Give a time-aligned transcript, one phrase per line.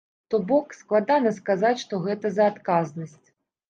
[0.33, 3.27] То бок, складана сказаць, што гэта за адказнасць.